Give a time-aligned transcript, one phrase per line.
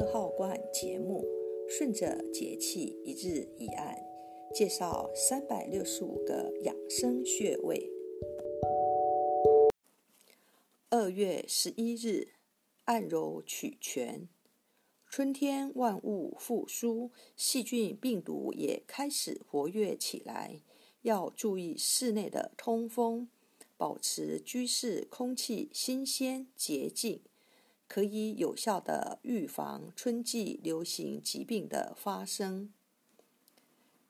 [0.00, 1.22] 二号罐节目，
[1.68, 4.02] 顺着节气一日一案，
[4.54, 7.90] 介绍三百六十五个养生穴位。
[10.88, 12.28] 二月十一日，
[12.84, 14.26] 按揉曲泉。
[15.06, 20.62] 春天万物复苏，细菌、病毒也开始活跃起来，
[21.02, 23.28] 要注意室内的通风，
[23.76, 27.20] 保持居室空气新鲜洁净。
[27.90, 32.72] 可以有效的预防春季流行疾病的发生。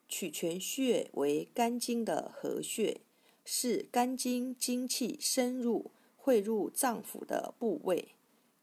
[0.07, 3.01] 曲泉穴为肝经的合穴，
[3.43, 8.09] 是肝经精气深入汇入脏腑的部位。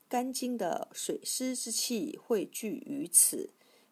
[0.08, 3.50] 肝经的水湿之气汇聚于此，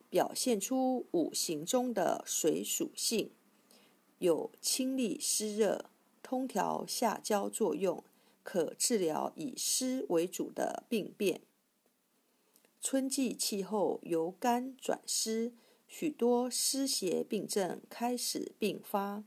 [0.09, 3.33] 表现出五行中的水属性，
[4.21, 5.91] 有清利湿热、
[6.23, 8.05] 通调下焦作用。
[8.47, 11.41] 可治疗以湿为主的病变。
[12.81, 15.53] 春季气候由干转湿，
[15.89, 19.25] 许多湿邪病症开始并发。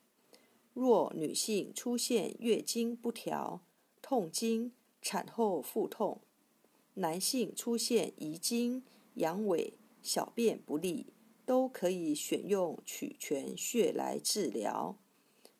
[0.74, 3.62] 若女性出现月经不调、
[4.02, 6.22] 痛经、产后腹痛；
[6.94, 11.08] 男性出现遗精、阳痿、小便不利，
[11.46, 14.96] 都可以选用曲泉穴来治疗。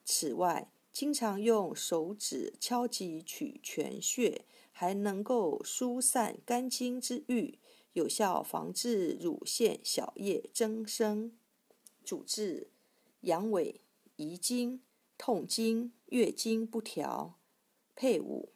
[0.06, 7.58] 此外，经常用手指敲击曲泉穴，还能够疏散肝经之郁，
[7.94, 11.32] 有效防治乳腺小叶增生。
[12.04, 12.68] 主治
[13.22, 13.76] 阳痿、
[14.18, 14.82] 遗精、
[15.18, 17.40] 痛经、月经不调。
[17.96, 18.50] 配伍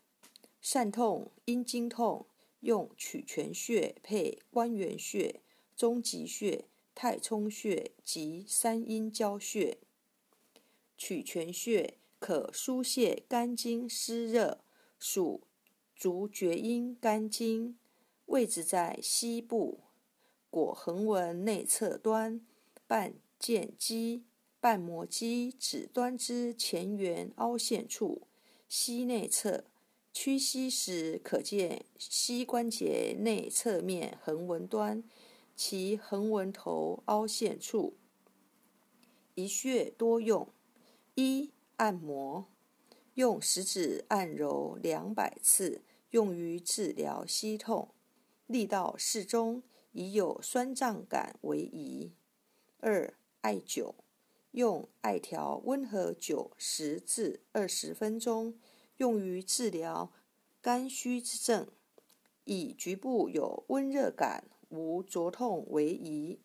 [0.62, 2.26] 疝痛、阴经痛，
[2.62, 5.42] 用曲泉穴配关元穴、
[5.76, 9.78] 中极穴、太冲穴及三阴交穴。
[10.98, 11.98] 曲泉穴。
[12.26, 14.64] 可疏泄肝经湿热，
[14.98, 15.42] 属
[15.94, 17.78] 足厥阴肝经，
[18.28, 19.82] 位置在膝部
[20.50, 22.40] 果横纹内侧端，
[22.88, 24.24] 半腱肌、
[24.62, 28.30] 半膜肌指端之前缘凹陷处，
[28.70, 29.66] 膝内侧。
[30.14, 35.04] 屈膝时可见膝关节内侧面横纹端，
[35.58, 37.98] 其横纹头凹陷处。
[39.36, 40.48] 一穴多用，
[41.16, 41.52] 一。
[41.78, 42.48] 按摩，
[43.16, 47.90] 用食指按揉两百次，用于治疗膝痛，
[48.46, 52.14] 力道适中，以有酸胀感为宜。
[52.80, 53.96] 二、艾灸，
[54.52, 58.60] 用艾条温和灸十至二十分钟，
[58.98, 60.12] 用于治疗
[60.62, 61.68] 肝虚之症，
[62.44, 66.40] 以局部有温热感、无灼痛为宜。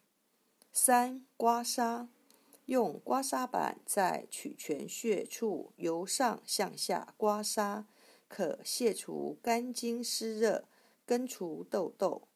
[0.72, 2.08] 三、刮痧。
[2.68, 7.86] 用刮痧板在曲泉穴处由上向下刮痧，
[8.28, 10.66] 可卸除肝经湿热，
[11.06, 12.28] 根除痘痘。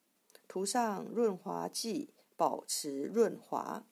[0.49, 3.85] 涂上润滑剂，保持润滑。